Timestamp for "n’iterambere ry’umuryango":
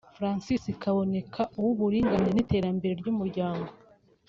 2.33-3.71